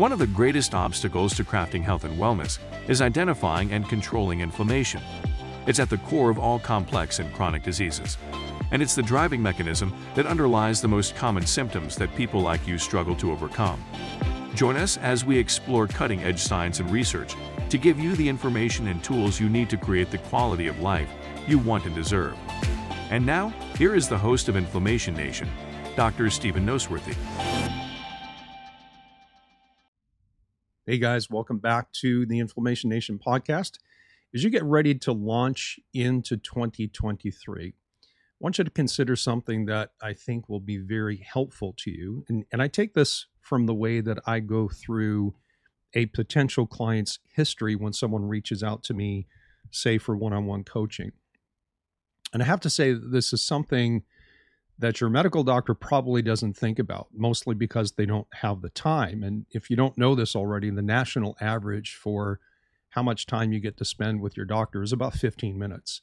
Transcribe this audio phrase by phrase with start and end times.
[0.00, 2.58] One of the greatest obstacles to crafting health and wellness
[2.88, 5.02] is identifying and controlling inflammation.
[5.66, 8.16] It's at the core of all complex and chronic diseases,
[8.70, 12.78] and it's the driving mechanism that underlies the most common symptoms that people like you
[12.78, 13.84] struggle to overcome.
[14.54, 17.36] Join us as we explore cutting edge science and research
[17.68, 21.12] to give you the information and tools you need to create the quality of life
[21.46, 22.38] you want and deserve.
[23.10, 25.50] And now, here is the host of Inflammation Nation,
[25.94, 26.30] Dr.
[26.30, 27.18] Stephen Noseworthy.
[30.86, 33.72] Hey guys, welcome back to the Inflammation Nation podcast.
[34.34, 37.72] As you get ready to launch into 2023, I
[38.40, 42.24] want you to consider something that I think will be very helpful to you.
[42.30, 45.34] And, and I take this from the way that I go through
[45.92, 49.26] a potential client's history when someone reaches out to me,
[49.70, 51.12] say for one on one coaching.
[52.32, 54.04] And I have to say, this is something
[54.80, 59.22] that your medical doctor probably doesn't think about, mostly because they don't have the time.
[59.22, 62.40] And if you don't know this already, the national average for
[62.90, 66.00] how much time you get to spend with your doctor is about 15 minutes.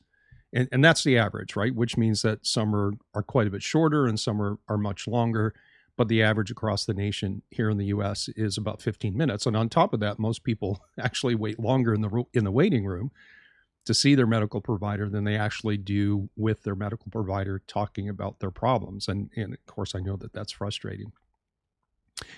[0.53, 1.75] And, and that's the average, right?
[1.75, 5.07] Which means that some are, are quite a bit shorter and some are, are much
[5.07, 5.53] longer
[5.97, 8.29] but the average across the nation here in the U.S.
[8.35, 9.47] is about 15 minutes.
[9.47, 12.85] And on top of that, most people actually wait longer in the in the waiting
[12.85, 13.11] room
[13.87, 18.39] to see their medical provider than they actually do with their medical provider talking about
[18.39, 19.07] their problems.
[19.07, 21.11] And and of course, I know that that's frustrating.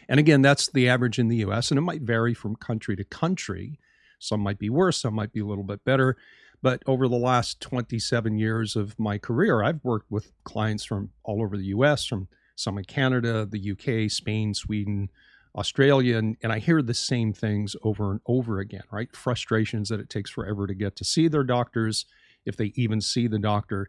[0.07, 1.71] And again, that's the average in the U.S.
[1.71, 3.79] and it might vary from country to country.
[4.19, 6.17] Some might be worse, some might be a little bit better.
[6.61, 11.41] But over the last 27 years of my career, I've worked with clients from all
[11.41, 15.09] over the US, from some in Canada, the UK, Spain, Sweden,
[15.55, 19.13] Australia, and, and I hear the same things over and over again, right?
[19.15, 22.05] Frustrations that it takes forever to get to see their doctors,
[22.45, 23.87] if they even see the doctor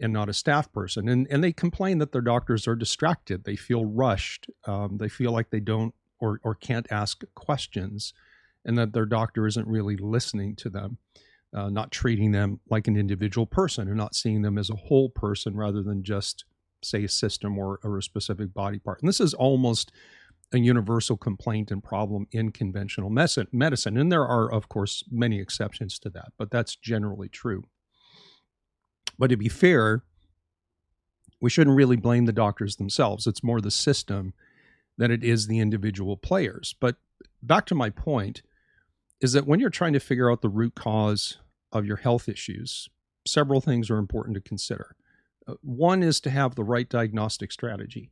[0.00, 1.08] and not a staff person.
[1.08, 3.44] And, and they complain that their doctors are distracted.
[3.44, 4.48] They feel rushed.
[4.66, 8.14] Um, they feel like they don't or, or can't ask questions
[8.64, 10.98] and that their doctor isn't really listening to them,
[11.54, 15.08] uh, not treating them like an individual person and not seeing them as a whole
[15.08, 16.44] person rather than just
[16.82, 19.00] say a system or, or a specific body part.
[19.00, 19.92] And this is almost
[20.52, 23.96] a universal complaint and problem in conventional medicine.
[23.96, 27.64] And there are, of course, many exceptions to that, but that's generally true.
[29.18, 30.02] But to be fair,
[31.40, 33.26] we shouldn't really blame the doctors themselves.
[33.26, 34.34] It's more the system
[34.98, 36.74] than it is the individual players.
[36.80, 36.96] But
[37.42, 38.42] back to my point
[39.20, 41.38] is that when you're trying to figure out the root cause
[41.72, 42.88] of your health issues,
[43.26, 44.96] several things are important to consider.
[45.46, 48.10] Uh, one is to have the right diagnostic strategy.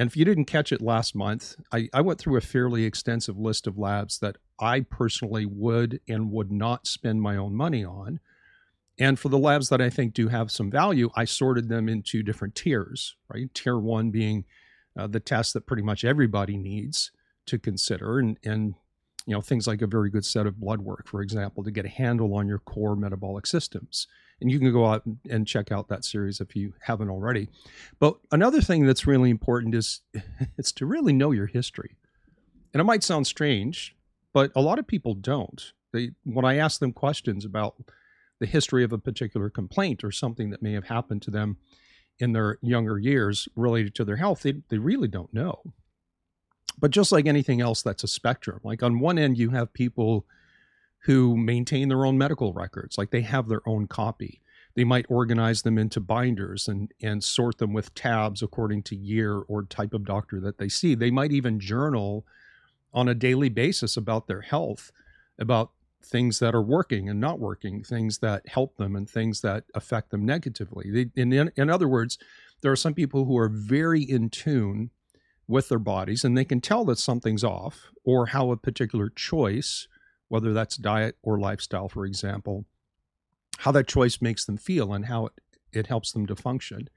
[0.00, 3.36] And if you didn't catch it last month, I, I, went through a fairly extensive
[3.36, 8.18] list of labs that I personally would and would not spend my own money on.
[8.98, 12.22] And for the labs that I think do have some value, I sorted them into
[12.22, 13.52] different tiers, right?
[13.52, 14.46] Tier one being
[14.98, 17.10] uh, the test that pretty much everybody needs
[17.44, 18.76] to consider, and, and
[19.26, 21.84] you know things like a very good set of blood work, for example, to get
[21.84, 24.06] a handle on your core metabolic systems
[24.40, 27.48] and you can go out and check out that series if you haven't already.
[27.98, 30.00] But another thing that's really important is
[30.58, 31.96] it's to really know your history.
[32.72, 33.96] And it might sound strange,
[34.32, 35.72] but a lot of people don't.
[35.92, 37.74] They when I ask them questions about
[38.38, 41.58] the history of a particular complaint or something that may have happened to them
[42.18, 45.62] in their younger years related to their health, they, they really don't know.
[46.78, 48.60] But just like anything else, that's a spectrum.
[48.62, 50.26] Like on one end, you have people
[51.04, 54.40] who maintain their own medical records, like they have their own copy.
[54.74, 59.38] They might organize them into binders and, and sort them with tabs according to year
[59.48, 60.94] or type of doctor that they see.
[60.94, 62.24] They might even journal
[62.92, 64.92] on a daily basis about their health,
[65.38, 65.72] about
[66.02, 70.10] things that are working and not working, things that help them and things that affect
[70.10, 70.90] them negatively.
[70.90, 72.18] They, in, in other words,
[72.62, 74.90] there are some people who are very in tune
[75.48, 79.88] with their bodies and they can tell that something's off or how a particular choice
[80.30, 82.64] whether that's diet or lifestyle, for example,
[83.58, 85.32] how that choice makes them feel and how it,
[85.72, 86.88] it helps them to function.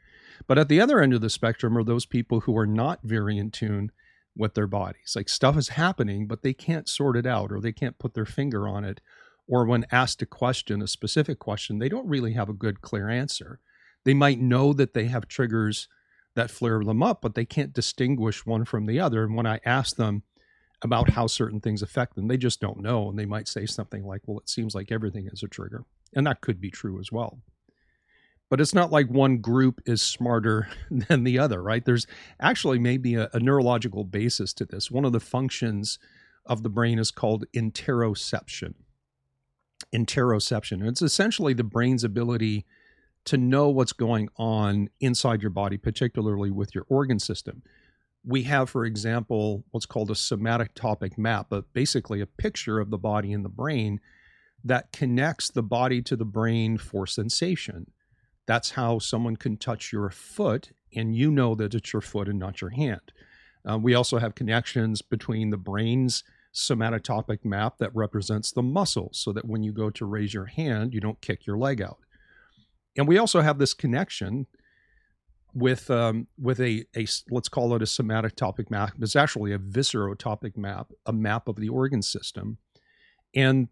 [0.48, 3.40] But at the other end of the spectrum are those people who are not very
[3.40, 3.92] in tune
[4.38, 5.14] with their bodies.
[5.16, 8.26] Like stuff is happening, but they can't sort it out or they can't put their
[8.26, 9.02] finger on it.
[9.48, 13.10] Or when asked a question, a specific question, they don't really have a good, clear
[13.10, 13.60] answer.
[14.06, 15.88] They might know that they have triggers
[16.36, 19.24] that flare them up, but they can't distinguish one from the other.
[19.24, 20.22] And when I ask them,
[20.84, 22.28] about how certain things affect them.
[22.28, 23.10] They just don't know.
[23.10, 25.86] And they might say something like, well, it seems like everything is a trigger.
[26.14, 27.40] And that could be true as well.
[28.50, 31.84] But it's not like one group is smarter than the other, right?
[31.84, 32.06] There's
[32.40, 34.92] actually maybe a, a neurological basis to this.
[34.92, 35.98] One of the functions
[36.46, 38.74] of the brain is called interoception.
[39.96, 40.74] Interoception.
[40.74, 42.66] And it's essentially the brain's ability
[43.26, 47.64] to know what's going on inside your body, particularly with your organ system
[48.26, 52.98] we have, for example, what's called a somatotopic map, but basically a picture of the
[52.98, 54.00] body and the brain
[54.64, 57.92] that connects the body to the brain for sensation.
[58.46, 62.40] That's how someone can touch your foot and you know that it's your foot and
[62.40, 63.12] not your hand.
[63.70, 66.24] Uh, we also have connections between the brain's
[66.54, 70.94] somatotopic map that represents the muscles so that when you go to raise your hand,
[70.94, 72.00] you don't kick your leg out.
[72.96, 74.46] And we also have this connection
[75.54, 78.94] with um, with a, a let's call it a somatotopic map.
[79.00, 82.58] It's actually a viscerotopic map, a map of the organ system,
[83.36, 83.68] and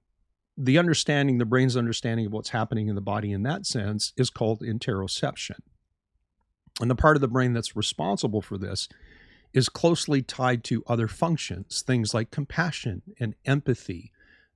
[0.57, 4.29] the understanding, the brain's understanding of what's happening in the body in that sense is
[4.29, 5.59] called interoception.
[6.79, 8.87] And the part of the brain that's responsible for this
[9.53, 14.11] is closely tied to other functions, things like compassion and empathy,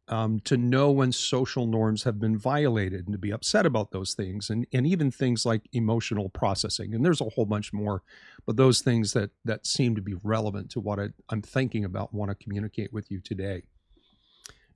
[0.07, 4.13] um, to know when social norms have been violated and to be upset about those
[4.13, 6.94] things, and, and even things like emotional processing.
[6.94, 8.04] And there's a whole bunch more,
[8.46, 12.13] but those things that, that seem to be relevant to what I, I'm thinking about,
[12.13, 13.63] want to communicate with you today.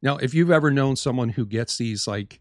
[0.02, 2.40] Now, if you've ever known someone who gets these like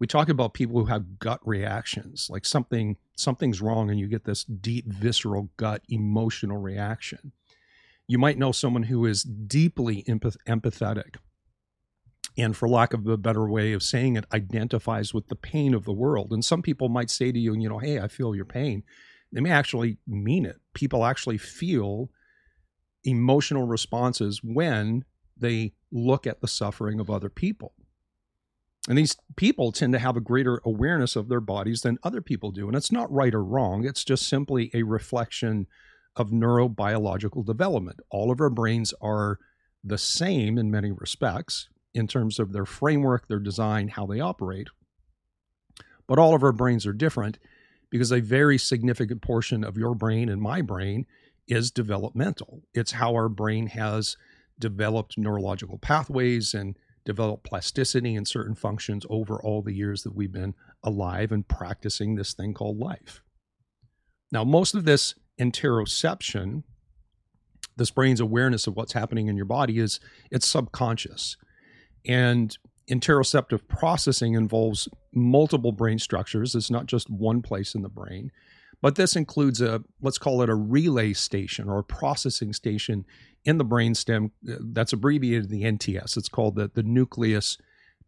[0.00, 4.24] we talk about people who have gut reactions, like something something's wrong and you get
[4.24, 7.32] this deep visceral gut emotional reaction.
[8.08, 11.16] You might know someone who is deeply empath- empathetic
[12.36, 15.84] and for lack of a better way of saying it identifies with the pain of
[15.84, 16.32] the world.
[16.32, 18.82] And some people might say to you, you know, hey, I feel your pain.
[19.32, 20.56] They may actually mean it.
[20.74, 22.10] People actually feel
[23.04, 25.04] emotional responses when
[25.36, 27.74] they look at the suffering of other people.
[28.88, 32.50] And these people tend to have a greater awareness of their bodies than other people
[32.50, 32.66] do.
[32.66, 35.66] And it's not right or wrong, it's just simply a reflection
[36.16, 38.00] of neurobiological development.
[38.10, 39.38] All of our brains are
[39.84, 44.68] the same in many respects in terms of their framework, their design, how they operate.
[46.06, 47.38] But all of our brains are different
[47.90, 51.06] because a very significant portion of your brain and my brain
[51.48, 52.62] is developmental.
[52.74, 54.16] It's how our brain has
[54.58, 60.32] developed neurological pathways and developed plasticity and certain functions over all the years that we've
[60.32, 60.54] been
[60.84, 63.22] alive and practicing this thing called life.
[64.30, 66.62] Now, most of this interoception,
[67.76, 69.98] this brain's awareness of what's happening in your body, is
[70.30, 71.36] it's subconscious.
[72.06, 72.56] And
[72.88, 76.54] interoceptive processing involves multiple brain structures.
[76.54, 78.32] It's not just one place in the brain.
[78.82, 83.04] But this includes a, let's call it a relay station or a processing station
[83.44, 86.16] in the brainstem uh, that's abbreviated the NTS.
[86.16, 87.58] It's called the, the nucleus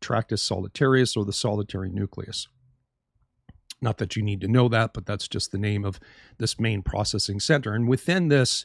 [0.01, 2.49] tractus solitarius or the solitary nucleus.
[3.81, 6.01] Not that you need to know that, but that's just the name of
[6.39, 7.75] this main processing center.
[7.75, 8.65] And within this,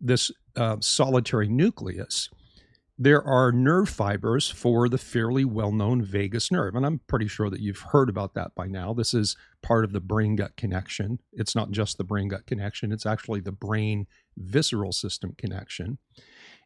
[0.00, 2.28] this uh, solitary nucleus,
[2.98, 6.74] there are nerve fibers for the fairly well known vagus nerve.
[6.74, 8.92] And I'm pretty sure that you've heard about that by now.
[8.92, 11.20] This is part of the brain gut connection.
[11.32, 14.06] It's not just the brain gut connection, it's actually the brain
[14.36, 15.98] visceral system connection.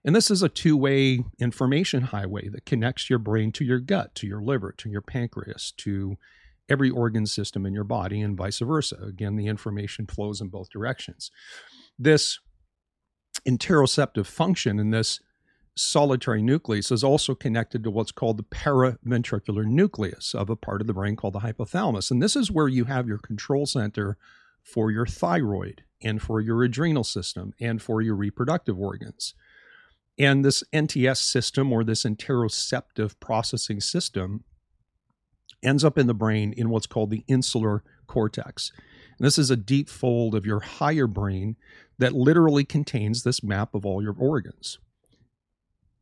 [0.04, 4.14] And this is a two way information highway that connects your brain to your gut,
[4.16, 6.16] to your liver, to your pancreas, to
[6.68, 8.96] every organ system in your body, and vice versa.
[9.02, 11.30] Again, the information flows in both directions.
[11.98, 12.40] This
[13.46, 15.20] interoceptive function in this
[15.74, 20.86] solitary nucleus is also connected to what's called the paraventricular nucleus of a part of
[20.86, 22.10] the brain called the hypothalamus.
[22.10, 24.18] And this is where you have your control center
[24.62, 29.34] for your thyroid and for your adrenal system and for your reproductive organs.
[30.18, 34.44] And this NTS system or this interoceptive processing system
[35.62, 38.72] ends up in the brain in what's called the insular cortex.
[39.18, 41.56] And this is a deep fold of your higher brain
[41.98, 44.78] that literally contains this map of all your organs.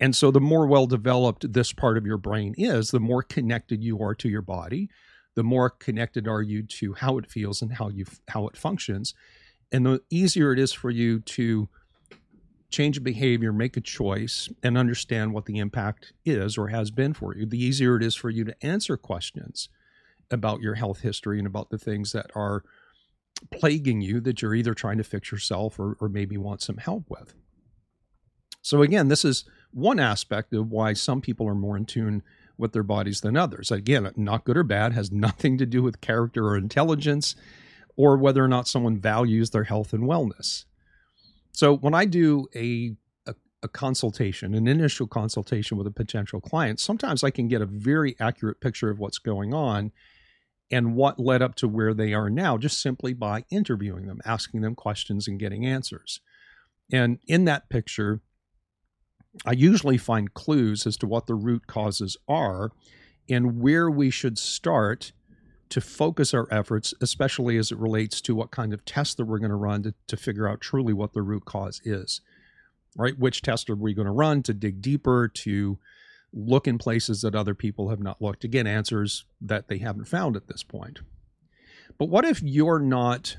[0.00, 3.84] And so, the more well developed this part of your brain is, the more connected
[3.84, 4.88] you are to your body,
[5.36, 9.14] the more connected are you to how it feels and how you how it functions,
[9.70, 11.68] and the easier it is for you to
[12.70, 17.12] change a behavior, make a choice, and understand what the impact is or has been
[17.12, 17.44] for you.
[17.44, 19.68] The easier it is for you to answer questions
[20.30, 22.62] about your health history and about the things that are
[23.52, 27.04] plaguing you that you're either trying to fix yourself or, or maybe want some help
[27.08, 27.34] with.
[28.62, 32.22] So, again, this is one aspect of why some people are more in tune
[32.58, 33.70] with their bodies than others.
[33.70, 37.34] Again, not good or bad, has nothing to do with character or intelligence
[37.96, 40.64] or whether or not someone values their health and wellness.
[41.52, 42.94] So when I do a,
[43.26, 47.66] a, a consultation, an initial consultation with a potential client, sometimes I can get a
[47.66, 49.92] very accurate picture of what's going on
[50.70, 54.60] and what led up to where they are now just simply by interviewing them, asking
[54.60, 56.20] them questions and getting answers.
[56.92, 58.20] And in that picture,
[59.44, 62.72] I usually find clues as to what the root causes are
[63.28, 65.12] and where we should start
[65.68, 69.38] to focus our efforts, especially as it relates to what kind of test that we're
[69.38, 72.20] going to run to, figure out truly what the root cause is.
[72.96, 73.16] Right?
[73.16, 75.78] Which test are we going to run to dig deeper, to
[76.32, 80.06] look in places that other people have not looked to get answers that they haven't
[80.06, 81.00] found at this point.
[81.98, 83.36] But what if you're not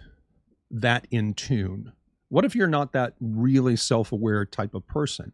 [0.69, 1.93] that in tune?
[2.29, 5.33] What if you're not that really self aware type of person?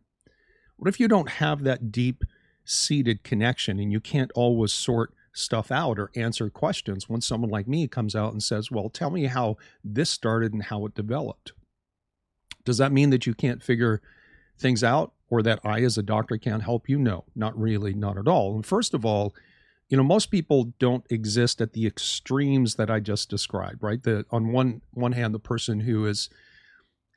[0.77, 2.23] What if you don't have that deep
[2.63, 7.67] seated connection and you can't always sort stuff out or answer questions when someone like
[7.67, 11.53] me comes out and says, Well, tell me how this started and how it developed?
[12.65, 14.01] Does that mean that you can't figure
[14.57, 16.97] things out or that I, as a doctor, can't help you?
[16.97, 18.55] No, not really, not at all.
[18.55, 19.33] And first of all,
[19.89, 24.01] you know, most people don't exist at the extremes that I just described, right?
[24.01, 26.29] The on one one hand, the person who is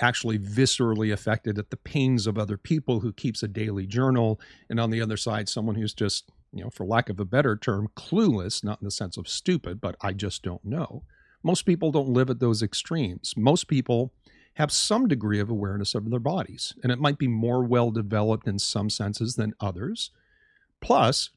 [0.00, 4.80] actually viscerally affected at the pains of other people who keeps a daily journal, and
[4.80, 7.88] on the other side, someone who's just, you know, for lack of a better term,
[7.96, 11.04] clueless, not in the sense of stupid, but I just don't know.
[11.42, 13.34] Most people don't live at those extremes.
[13.36, 14.12] Most people
[14.54, 18.46] have some degree of awareness of their bodies, and it might be more well developed
[18.46, 20.10] in some senses than others.
[20.80, 21.30] Plus,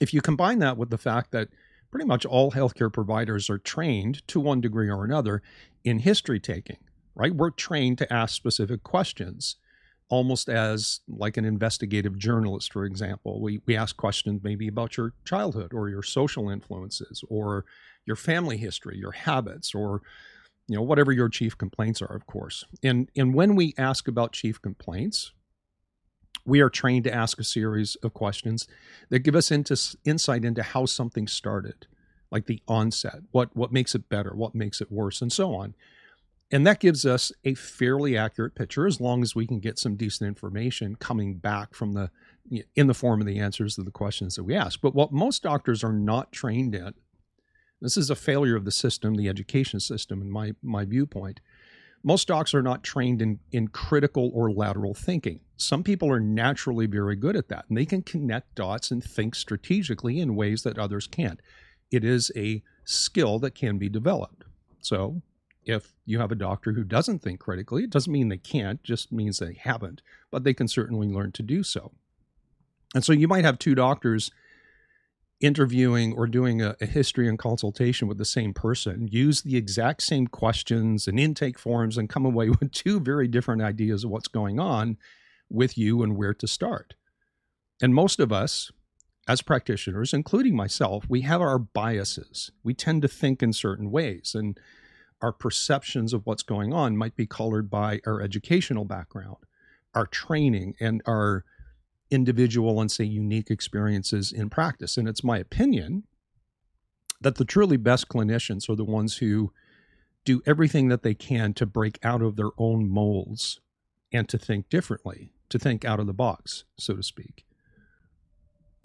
[0.00, 1.48] if you combine that with the fact that
[1.90, 5.42] pretty much all healthcare providers are trained to one degree or another
[5.84, 6.78] in history taking,
[7.14, 7.34] right?
[7.34, 9.56] We're trained to ask specific questions,
[10.08, 13.40] almost as like an investigative journalist, for example.
[13.40, 17.64] We, we ask questions maybe about your childhood or your social influences or
[18.06, 20.02] your family history, your habits, or
[20.68, 24.32] you know whatever your chief complaints are of course and and when we ask about
[24.32, 25.32] chief complaints
[26.46, 28.66] we are trained to ask a series of questions
[29.08, 31.86] that give us into insight into how something started
[32.30, 35.74] like the onset what what makes it better what makes it worse and so on
[36.50, 39.96] and that gives us a fairly accurate picture as long as we can get some
[39.96, 42.10] decent information coming back from the
[42.74, 45.42] in the form of the answers to the questions that we ask but what most
[45.42, 46.94] doctors are not trained in
[47.80, 51.40] this is a failure of the system the education system in my my viewpoint
[52.04, 55.40] most docs are not trained in, in critical or lateral thinking.
[55.56, 59.34] Some people are naturally very good at that, and they can connect dots and think
[59.34, 61.40] strategically in ways that others can't.
[61.90, 64.44] It is a skill that can be developed.
[64.80, 65.22] So,
[65.64, 69.12] if you have a doctor who doesn't think critically, it doesn't mean they can't, just
[69.12, 71.92] means they haven't, but they can certainly learn to do so.
[72.94, 74.30] And so you might have two doctors
[75.40, 80.02] interviewing or doing a, a, history and consultation with the same person, use the exact
[80.02, 84.28] same questions and intake forms, and come away with two very different ideas of what's
[84.28, 84.96] going on
[85.50, 86.94] with you and where to start.
[87.82, 88.70] And most of us,
[89.26, 92.50] as practitioners, including myself, we have our biases.
[92.62, 94.58] We tend to think in certain ways, and
[95.24, 99.38] our perceptions of what's going on might be colored by our educational background,
[99.94, 101.46] our training, and our
[102.10, 104.98] individual and say unique experiences in practice.
[104.98, 106.02] And it's my opinion
[107.22, 109.50] that the truly best clinicians are the ones who
[110.26, 113.60] do everything that they can to break out of their own molds
[114.12, 117.46] and to think differently, to think out of the box, so to speak.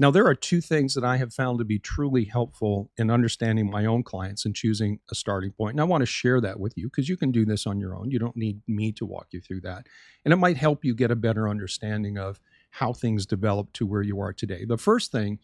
[0.01, 3.69] Now, there are two things that I have found to be truly helpful in understanding
[3.69, 5.73] my own clients and choosing a starting point.
[5.73, 7.93] And I want to share that with you because you can do this on your
[7.93, 8.09] own.
[8.09, 9.87] You don't need me to walk you through that.
[10.23, 12.39] And it might help you get a better understanding of
[12.71, 14.63] how things develop to where you are today.
[14.63, 15.39] The first thing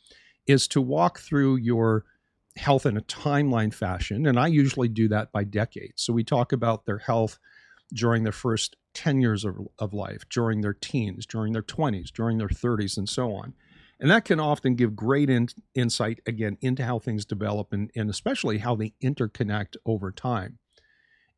[0.47, 2.05] is to walk through your
[2.55, 4.25] health in a timeline fashion.
[4.25, 6.01] And I usually do that by decades.
[6.01, 7.39] So we talk about their health
[7.93, 12.37] during their first 10 years of, of life, during their teens, during their 20s, during
[12.37, 13.53] their 30s, and so on.
[13.99, 18.09] And that can often give great in, insight, again, into how things develop and, and
[18.09, 20.59] especially how they interconnect over time.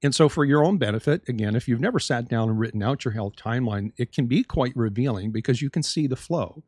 [0.04, 3.04] And so, for your own benefit, again, if you've never sat down and written out
[3.04, 6.64] your health timeline, it can be quite revealing because you can see the flow.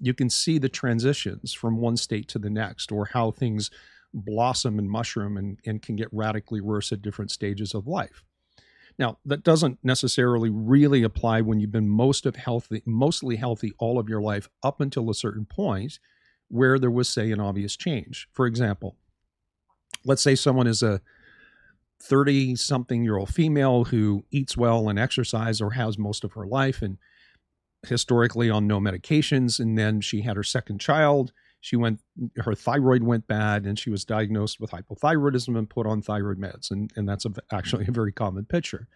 [0.00, 3.70] You can see the transitions from one state to the next or how things
[4.14, 8.24] blossom and mushroom and, and can get radically worse at different stages of life.
[8.98, 13.98] Now, that doesn't necessarily really apply when you've been most of healthy, mostly healthy all
[13.98, 15.98] of your life up until a certain point
[16.48, 18.28] where there was, say, an obvious change.
[18.32, 18.96] For example,
[20.04, 21.00] let's say someone is a
[22.02, 26.46] 30 something year old female who eats well and exercise or has most of her
[26.46, 26.98] life and
[27.86, 32.00] historically on no medications and then she had her second child she went
[32.36, 36.70] her thyroid went bad and she was diagnosed with hypothyroidism and put on thyroid meds
[36.70, 38.86] and, and that's a, actually a very common picture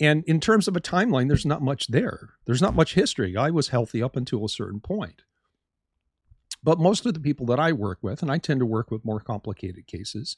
[0.00, 3.50] and in terms of a timeline there's not much there there's not much history i
[3.50, 5.22] was healthy up until a certain point
[6.64, 9.04] but most of the people that i work with and i tend to work with
[9.04, 10.36] more complicated cases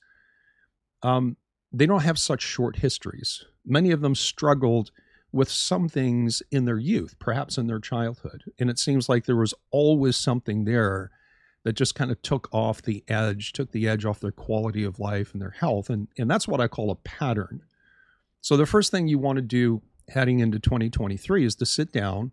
[1.04, 1.36] um,
[1.74, 3.44] they don't have such short histories.
[3.64, 4.90] Many of them struggled
[5.32, 8.44] with some things in their youth, perhaps in their childhood.
[8.58, 11.10] And it seems like there was always something there
[11.64, 15.00] that just kind of took off the edge, took the edge off their quality of
[15.00, 15.90] life and their health.
[15.90, 17.62] And, and that's what I call a pattern.
[18.40, 22.32] So the first thing you want to do heading into 2023 is to sit down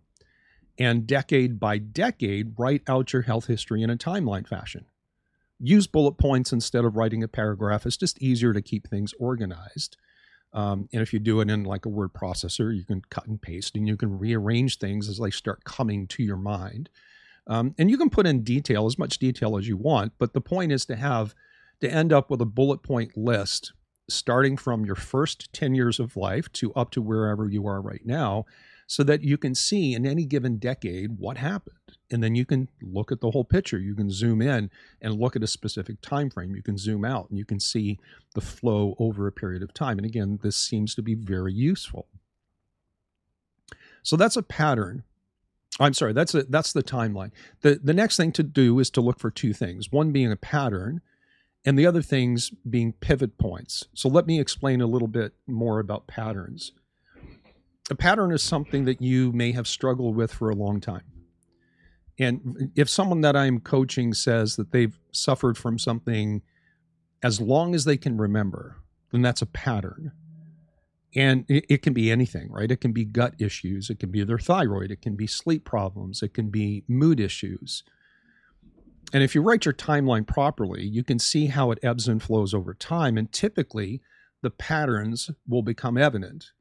[0.78, 4.84] and decade by decade write out your health history in a timeline fashion.
[5.58, 7.86] Use bullet points instead of writing a paragraph.
[7.86, 9.96] It's just easier to keep things organized.
[10.52, 13.40] Um, and if you do it in like a word processor, you can cut and
[13.40, 16.90] paste and you can rearrange things as they start coming to your mind.
[17.46, 20.40] Um, and you can put in detail, as much detail as you want, but the
[20.40, 21.34] point is to have
[21.80, 23.72] to end up with a bullet point list
[24.08, 28.04] starting from your first 10 years of life to up to wherever you are right
[28.04, 28.44] now
[28.86, 31.76] so that you can see in any given decade what happened.
[32.10, 33.78] And then you can look at the whole picture.
[33.78, 34.70] You can zoom in
[35.00, 37.98] and look at a specific time frame you can zoom out and you can see
[38.34, 39.98] the flow over a period of time.
[39.98, 42.06] And again this seems to be very useful.
[44.02, 45.04] So that's a pattern
[45.82, 47.32] I'm sorry, that's a, that's the timeline.
[47.60, 49.90] The the next thing to do is to look for two things.
[49.90, 51.00] One being a pattern
[51.64, 53.86] and the other things being pivot points.
[53.94, 56.72] So let me explain a little bit more about patterns.
[57.90, 61.04] A pattern is something that you may have struggled with for a long time.
[62.18, 66.42] And if someone that I'm coaching says that they've suffered from something
[67.22, 68.76] as long as they can remember,
[69.10, 70.12] then that's a pattern.
[71.14, 72.70] And it, it, can be anything, right?
[72.70, 76.22] It can be gut issues, it can be their thyroid, it can be sleep problems,
[76.22, 77.82] it can be mood issues.
[79.12, 82.54] And if you write your timeline properly, you can see how it ebbs and flows
[82.54, 83.18] over time.
[83.18, 84.00] And typically,
[84.40, 86.52] the patterns will become evident.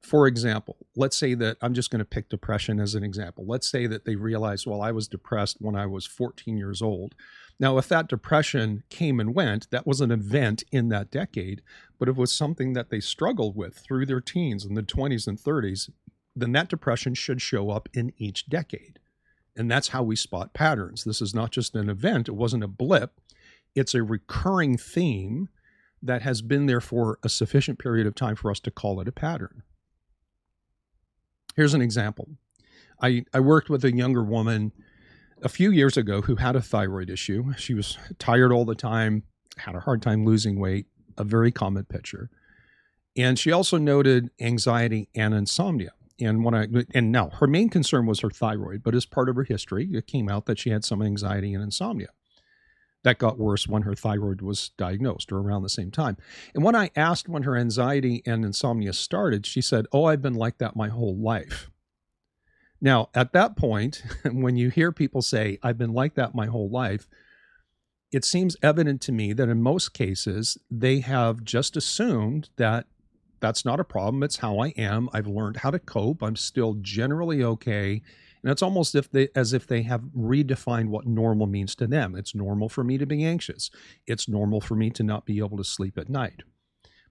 [0.00, 3.44] For example, let's say that I'm just going to pick depression as an example.
[3.46, 7.14] Let's say that they realized, well, I was depressed when I was 14 years old.
[7.58, 11.60] Now, if that depression came and went, that was an event in that decade,
[11.98, 15.26] but if it was something that they struggled with through their teens and the 20s
[15.28, 15.90] and 30s,
[16.34, 18.98] then that depression should show up in each decade.
[19.54, 21.04] And that's how we spot patterns.
[21.04, 23.20] This is not just an event, it wasn't a blip,
[23.74, 25.50] it's a recurring theme
[26.02, 29.08] that has been there for a sufficient period of time for us to call it
[29.08, 29.62] a pattern.
[31.56, 32.28] Here's an example.
[33.02, 34.72] I, I worked with a younger woman
[35.42, 37.52] a few years ago who had a thyroid issue.
[37.56, 39.24] She was tired all the time,
[39.56, 40.86] had a hard time losing weight,
[41.16, 42.30] a very common picture.
[43.16, 45.92] And she also noted anxiety and insomnia.
[46.20, 49.36] And when I and now her main concern was her thyroid, but as part of
[49.36, 52.08] her history, it came out that she had some anxiety and insomnia.
[53.02, 56.18] That got worse when her thyroid was diagnosed or around the same time.
[56.54, 60.34] And when I asked when her anxiety and insomnia started, she said, Oh, I've been
[60.34, 61.70] like that my whole life.
[62.80, 66.68] Now, at that point, when you hear people say, I've been like that my whole
[66.68, 67.08] life,
[68.12, 72.86] it seems evident to me that in most cases, they have just assumed that
[73.40, 74.22] that's not a problem.
[74.22, 75.08] It's how I am.
[75.12, 76.22] I've learned how to cope.
[76.22, 78.02] I'm still generally okay.
[78.42, 82.14] And it's almost if they, as if they have redefined what normal means to them.
[82.14, 83.70] It's normal for me to be anxious.
[84.06, 86.42] It's normal for me to not be able to sleep at night.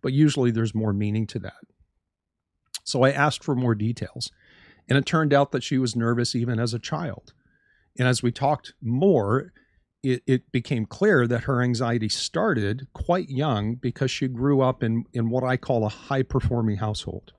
[0.02, 1.62] But usually there's more meaning to that.
[2.84, 4.32] So I asked for more details.
[4.88, 7.34] And it turned out that she was nervous even as a child.
[7.98, 9.54] And as we talked more,
[10.02, 15.04] it, it, became clear that her anxiety started quite young because she grew up in,
[15.14, 17.34] in what I call a high performing household.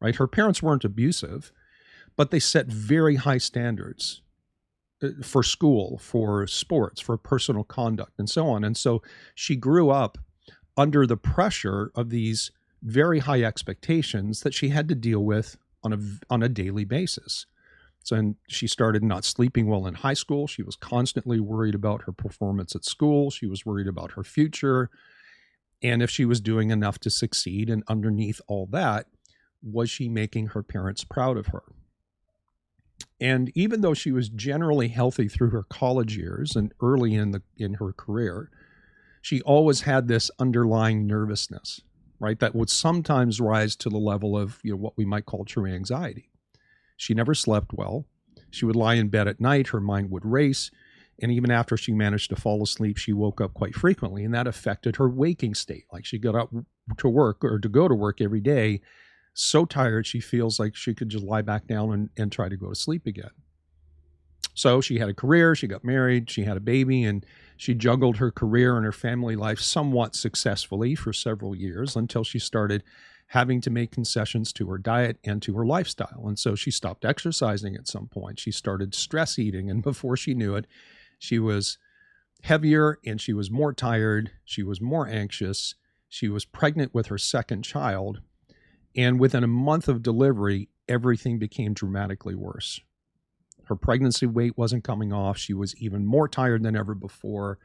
[0.00, 0.16] Right?
[0.16, 1.52] Her parents weren't abusive,
[2.18, 4.22] but they set very high standards
[5.02, 8.64] uh, for school, for sports, for personal conduct, and so on.
[8.64, 9.00] And so
[9.36, 10.18] she grew up
[10.76, 12.50] under the pressure of these
[12.82, 17.46] very high expectations that she had to deal with on a on a daily basis.
[18.02, 20.48] So and she started not sleeping well in high school.
[20.48, 23.30] She was constantly worried about her performance at school.
[23.30, 24.90] She was worried about her future
[25.82, 29.06] and if she was doing enough to succeed and underneath all that
[29.62, 31.62] was she making her parents proud of her.
[33.20, 37.42] And even though she was generally healthy through her college years and early in the
[37.56, 38.50] in her career,
[39.20, 41.80] she always had this underlying nervousness
[42.20, 42.38] right?
[42.40, 45.66] That would sometimes rise to the level of you know what we might call true
[45.66, 46.30] anxiety.
[46.96, 48.06] She never slept well.
[48.50, 50.70] She would lie in bed at night, her mind would race,
[51.20, 54.46] and even after she managed to fall asleep, she woke up quite frequently, and that
[54.46, 55.84] affected her waking state.
[55.92, 56.50] Like she got up
[56.98, 58.80] to work or to go to work every day,
[59.38, 62.56] so tired she feels like she could just lie back down and, and try to
[62.56, 63.30] go to sleep again.
[64.54, 67.24] So she had a career, she got married, she had a baby, and
[67.56, 72.40] she juggled her career and her family life somewhat successfully for several years until she
[72.40, 72.82] started
[73.28, 76.24] having to make concessions to her diet and to her lifestyle.
[76.26, 78.40] And so she stopped exercising at some point.
[78.40, 79.70] She started stress eating.
[79.70, 80.66] And before she knew it,
[81.20, 81.78] she was
[82.42, 84.32] heavier and she was more tired.
[84.44, 85.76] She was more anxious.
[86.08, 88.20] She was pregnant with her second child.
[88.96, 92.80] And within a month of delivery, everything became dramatically worse
[93.64, 95.38] Her pregnancy weight wasn't coming off.
[95.38, 97.58] She was even more tired than ever before.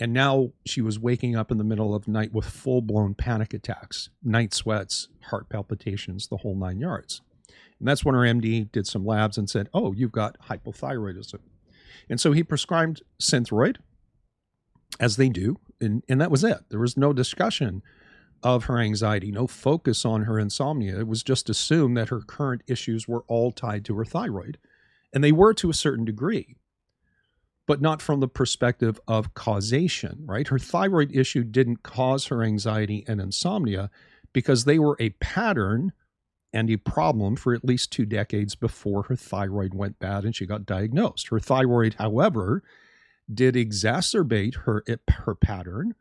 [0.00, 3.14] And now she was waking up in the middle of the night with full blown
[3.14, 7.22] panic attacks, night sweats, heart palpitations, the whole nine yards.
[7.78, 11.40] And that's when her MD did some labs and said, Oh, you've got hypothyroidism.
[12.10, 13.78] And so he prescribed Synthroid,
[15.00, 15.58] as they do.
[15.80, 16.58] And, and that was it.
[16.70, 17.82] There was no discussion
[18.42, 20.98] of her anxiety, no focus on her insomnia.
[21.00, 24.58] It was just assumed that her current issues were all tied to her thyroid.
[25.12, 26.56] And they were to a certain degree,
[27.66, 30.48] but not from the perspective of causation, right?
[30.48, 33.90] Her thyroid issue didn't cause her anxiety and insomnia
[34.32, 35.92] because they were a pattern
[36.52, 40.46] and a problem for at least two decades before her thyroid went bad and she
[40.46, 41.28] got diagnosed.
[41.28, 42.62] Her thyroid, however,
[43.32, 45.94] did exacerbate her, her pattern.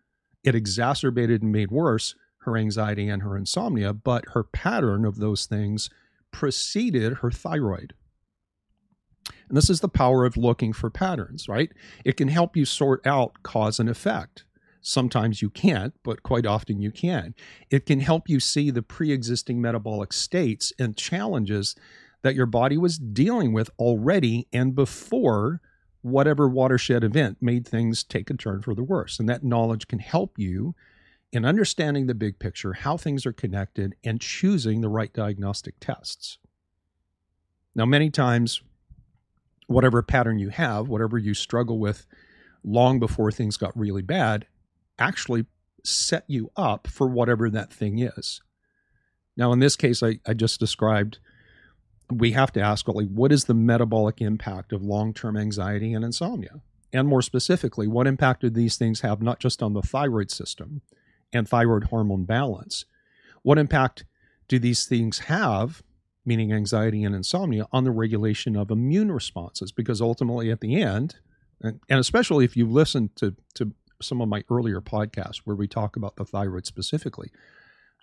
[0.44, 2.16] It exacerbated and made worse
[2.48, 5.90] her anxiety and her insomnia, but her pattern of those things
[6.32, 7.94] preceded her thyroid.
[9.48, 11.72] And this is the power of looking for patterns, right?
[12.04, 14.46] It can help you sort out cause and effect.
[14.82, 17.36] Sometimes you can't, but quite often you can.
[17.70, 21.76] It can help you see the pre existing metabolic states and challenges
[22.24, 25.62] that your body was dealing with already and before
[26.02, 29.20] whatever watershed event made things take a turn for the worse.
[29.20, 30.74] And that knowledge can help you
[31.32, 36.38] in understanding the big picture, how things are connected, and choosing the right diagnostic tests.
[37.76, 38.62] Now, many times,
[39.68, 42.08] whatever pattern you have, whatever you struggle with
[42.64, 44.48] long before things got really bad,
[44.98, 45.46] actually
[45.84, 48.42] set you up for whatever that thing is.
[49.36, 51.20] Now, in this case, I, I just described,
[52.10, 56.04] we have to ask, like, what is the metabolic impact of long term anxiety and
[56.04, 56.62] insomnia?
[56.94, 60.82] And more specifically, what impact do these things have not just on the thyroid system,
[61.34, 62.86] and thyroid hormone balance.
[63.44, 64.06] What impact
[64.48, 65.84] do these things have,
[66.26, 69.72] meaning anxiety and insomnia, on the regulation of immune responses?
[69.72, 71.16] Because ultimately, at the end,
[71.62, 75.68] and, and especially if you listen to, to some of my earlier podcasts where we
[75.68, 77.32] talk about the thyroid specifically,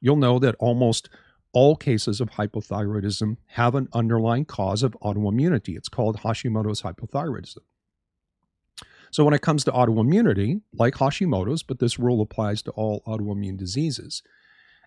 [0.00, 1.08] you'll know that almost
[1.52, 5.76] all cases of hypothyroidism have an underlying cause of autoimmunity.
[5.76, 7.58] It's called Hashimoto's hypothyroidism.
[9.14, 13.56] So when it comes to autoimmunity, like Hashimoto's, but this rule applies to all autoimmune
[13.56, 14.24] diseases,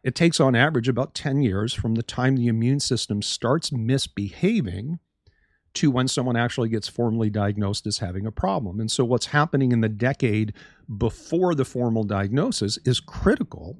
[0.03, 4.99] it takes on average about 10 years from the time the immune system starts misbehaving
[5.75, 8.81] to when someone actually gets formally diagnosed as having a problem.
[8.81, 10.53] And so what's happening in the decade
[10.97, 13.79] before the formal diagnosis is critical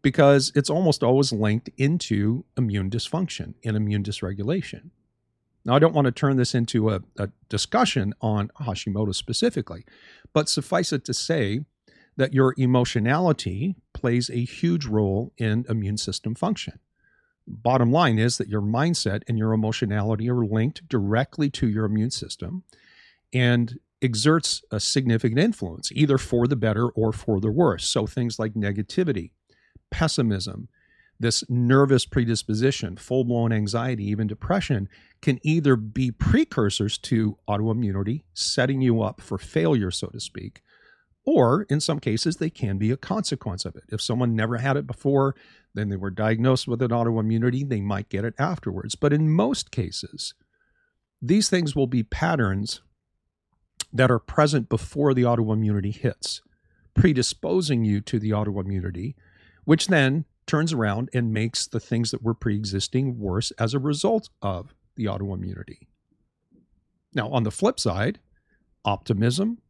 [0.00, 4.90] because it's almost always linked into immune dysfunction and immune dysregulation.
[5.64, 9.84] Now, I don't want to turn this into a, a discussion on Hashimoto specifically,
[10.32, 11.60] but suffice it to say
[12.16, 16.78] that your emotionality plays a huge role in immune system function.
[17.46, 22.10] Bottom line is that your mindset and your emotionality are linked directly to your immune
[22.10, 22.64] system
[23.32, 27.86] and exerts a significant influence, either for the better or for the worse.
[27.86, 29.30] So things like negativity,
[29.90, 30.68] pessimism,
[31.22, 34.88] this nervous predisposition, full blown anxiety, even depression,
[35.22, 40.62] can either be precursors to autoimmunity, setting you up for failure, so to speak,
[41.24, 43.84] or in some cases, they can be a consequence of it.
[43.88, 45.36] If someone never had it before,
[45.74, 48.96] then they were diagnosed with an autoimmunity, they might get it afterwards.
[48.96, 50.34] But in most cases,
[51.20, 52.82] these things will be patterns
[53.92, 56.42] that are present before the autoimmunity hits,
[56.94, 59.14] predisposing you to the autoimmunity,
[59.64, 63.78] which then turns around and makes the things that were pre existing worse as a
[63.78, 65.86] result of the autoimmunity.
[67.14, 68.18] Now, on the flip side,
[68.84, 69.62] optimism,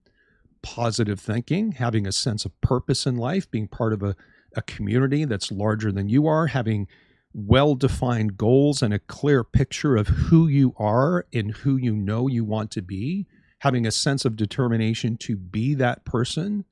[0.60, 4.16] positive thinking, having a sense of purpose in life, being part of a,
[4.56, 6.88] a community that's larger than you are, having
[7.32, 12.26] well defined goals and a clear picture of who you are and who you know
[12.26, 13.28] you want to be,
[13.60, 16.64] having a sense of determination to be that person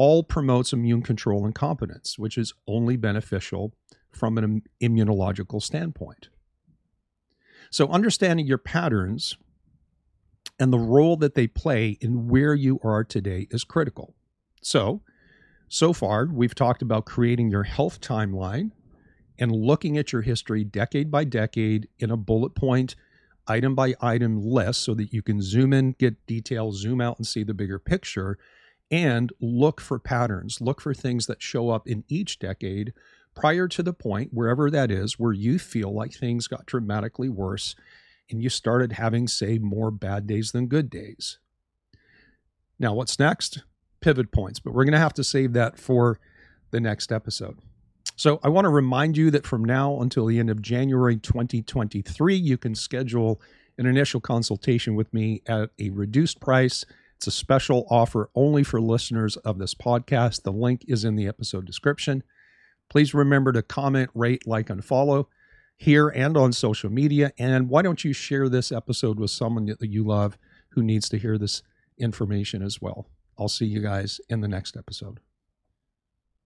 [0.00, 3.74] all promotes immune control and competence, which is only beneficial
[4.10, 6.30] from an immunological standpoint.
[7.70, 9.36] So, understanding your patterns
[10.58, 14.14] and the role that they play in where you are today is critical.
[14.62, 15.02] So,
[15.68, 18.70] so far, we've talked about creating your health timeline
[19.38, 22.96] and looking at your history decade by decade in a bullet point,
[23.46, 27.26] item by item list so that you can zoom in, get details, zoom out, and
[27.26, 28.38] see the bigger picture
[28.90, 32.92] and look for patterns, look for things that show up in each decade
[33.34, 37.76] prior to the point, wherever that is, where you feel like things got dramatically worse
[38.30, 41.38] and you started having, say, more bad days than good days.
[42.78, 43.62] Now, what's next?
[44.00, 46.18] Pivot points, but we're going to have to save that for
[46.70, 47.58] the next episode.
[48.16, 52.34] So, I want to remind you that from now until the end of January 2023,
[52.34, 53.40] you can schedule
[53.78, 56.84] an initial consultation with me at a reduced price.
[57.20, 60.42] It's a special offer only for listeners of this podcast.
[60.42, 62.22] The link is in the episode description.
[62.88, 65.28] Please remember to comment, rate, like, and follow
[65.76, 67.30] here and on social media.
[67.38, 70.38] And why don't you share this episode with someone that you love
[70.70, 71.62] who needs to hear this
[71.98, 73.06] information as well?
[73.38, 75.20] I'll see you guys in the next episode.